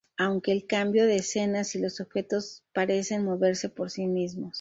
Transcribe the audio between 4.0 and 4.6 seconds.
mismos.